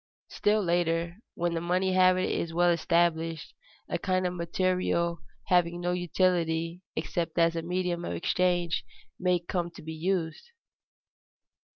[0.29, 3.53] Still later, when the money habit is well established,
[3.87, 8.83] a kind of material having no utility except as a medium of exchange
[9.19, 10.49] may come to be used.